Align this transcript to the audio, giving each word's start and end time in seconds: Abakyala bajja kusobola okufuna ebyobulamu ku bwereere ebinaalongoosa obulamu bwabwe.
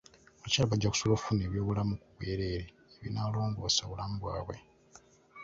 Abakyala 0.37 0.69
bajja 0.71 0.91
kusobola 0.91 1.15
okufuna 1.15 1.41
ebyobulamu 1.47 1.93
ku 2.01 2.07
bwereere 2.15 2.65
ebinaalongoosa 2.97 3.81
obulamu 3.83 4.15
bwabwe. 4.21 4.57